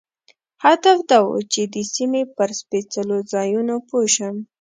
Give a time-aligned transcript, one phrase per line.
[0.65, 4.35] هدف دا و چې د سیمې پر سپېڅلو ځایونو پوه شم.